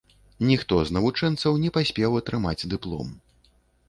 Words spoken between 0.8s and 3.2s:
з навучэнцаў не паспеў атрымаць дыплом.